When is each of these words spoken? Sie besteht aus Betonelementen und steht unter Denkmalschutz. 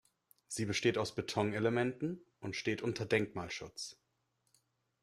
Sie 0.47 0.65
besteht 0.65 0.97
aus 0.97 1.13
Betonelementen 1.13 2.25
und 2.39 2.55
steht 2.55 2.81
unter 2.81 3.05
Denkmalschutz. 3.05 3.99